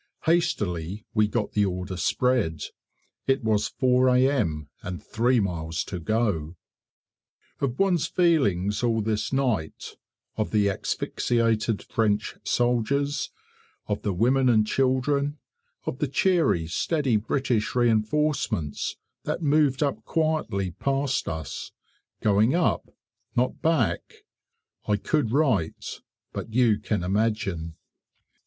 [0.25, 2.63] Hastily we got the order spread;
[3.27, 4.67] it was 4 A.M.
[4.81, 6.55] and three miles to go.
[7.59, 9.97] Of one's feelings all this night
[10.37, 13.29] of the asphyxiated French soldiers
[13.85, 15.37] of the women and children
[15.85, 18.95] of the cheery, steady British reinforcements
[19.25, 21.73] that moved up quietly past us,
[22.21, 22.89] going up,
[23.35, 24.23] not back
[24.87, 26.01] I could write,
[26.33, 27.75] but you can imagine.